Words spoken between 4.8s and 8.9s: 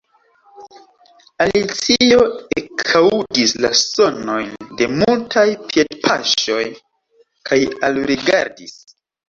de multaj piedpaŝoj, kaj alrigardis.